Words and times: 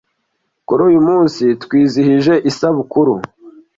Kuri 0.67 0.81
uyu 0.89 1.01
munsi 1.07 1.43
twizihije 1.63 2.33
isabukuru 2.49 3.13